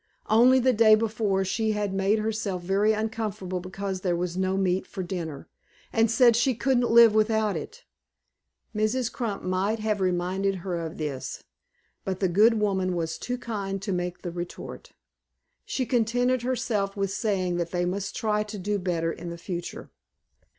[0.31, 4.87] Only the day before she had made herself very uncomfortable because there was no meat
[4.87, 5.47] for dinner,
[5.93, 7.85] and said she couldn't live without it.
[8.75, 9.11] Mrs.
[9.13, 11.43] Crump might have reminded her of this,
[12.03, 14.93] but the good woman was too kind to make the retort.
[15.65, 19.91] She contented herself with saying that they must try to do better in future.